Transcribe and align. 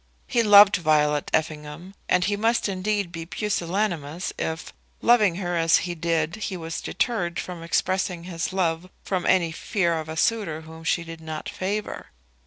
He 0.25 0.41
loved 0.41 0.77
Violet 0.77 1.29
Effingham, 1.31 1.93
and 2.09 2.23
he 2.23 2.35
must 2.35 2.67
indeed 2.67 3.11
be 3.11 3.23
pusillanimous 3.27 4.33
if, 4.35 4.73
loving 4.99 5.35
her 5.35 5.55
as 5.55 5.77
he 5.85 5.93
did, 5.93 6.37
he 6.37 6.57
was 6.57 6.81
deterred 6.81 7.39
from 7.39 7.61
expressing 7.61 8.23
his 8.23 8.51
love 8.51 8.89
from 9.03 9.27
any 9.27 9.51
fear 9.51 9.93
of 9.99 10.09
a 10.09 10.17
suitor 10.17 10.61
whom 10.61 10.83
she 10.83 11.03
did 11.03 11.21
not 11.21 11.47
favour. 11.47 12.07